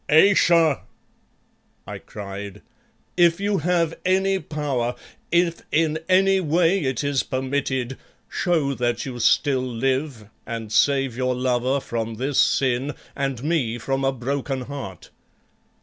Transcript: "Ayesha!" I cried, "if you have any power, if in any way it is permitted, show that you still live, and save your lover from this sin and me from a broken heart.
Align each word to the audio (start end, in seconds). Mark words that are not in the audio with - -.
"Ayesha!" 0.09 0.81
I 1.85 1.99
cried, 1.99 2.63
"if 3.15 3.39
you 3.39 3.59
have 3.59 3.93
any 4.03 4.39
power, 4.39 4.95
if 5.31 5.61
in 5.71 5.99
any 6.09 6.39
way 6.41 6.79
it 6.79 7.03
is 7.03 7.21
permitted, 7.21 7.99
show 8.27 8.73
that 8.73 9.05
you 9.05 9.19
still 9.19 9.61
live, 9.61 10.27
and 10.43 10.71
save 10.71 11.15
your 11.15 11.35
lover 11.35 11.79
from 11.79 12.15
this 12.15 12.39
sin 12.39 12.95
and 13.15 13.43
me 13.43 13.77
from 13.77 14.03
a 14.03 14.11
broken 14.11 14.61
heart. 14.61 15.11